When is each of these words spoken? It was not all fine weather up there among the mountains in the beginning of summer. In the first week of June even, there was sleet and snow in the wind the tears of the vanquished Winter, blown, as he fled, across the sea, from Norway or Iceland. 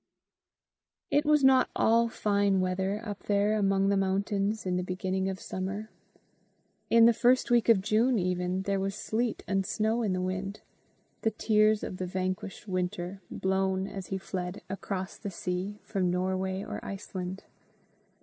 It 1.11 1.25
was 1.25 1.43
not 1.43 1.69
all 1.75 2.09
fine 2.09 2.59
weather 2.59 2.99
up 3.05 3.21
there 3.27 3.55
among 3.55 3.89
the 3.89 3.95
mountains 3.97 4.65
in 4.65 4.75
the 4.75 4.81
beginning 4.83 5.29
of 5.29 5.39
summer. 5.39 5.91
In 6.89 7.05
the 7.05 7.13
first 7.13 7.51
week 7.51 7.69
of 7.69 7.81
June 7.83 8.17
even, 8.17 8.63
there 8.63 8.79
was 8.79 8.95
sleet 8.95 9.43
and 9.47 9.63
snow 9.63 10.01
in 10.01 10.13
the 10.13 10.19
wind 10.21 10.61
the 11.21 11.29
tears 11.29 11.83
of 11.83 11.97
the 11.97 12.07
vanquished 12.07 12.67
Winter, 12.67 13.21
blown, 13.29 13.85
as 13.85 14.07
he 14.07 14.17
fled, 14.17 14.63
across 14.71 15.17
the 15.17 15.29
sea, 15.29 15.77
from 15.83 16.09
Norway 16.09 16.63
or 16.63 16.83
Iceland. 16.83 17.43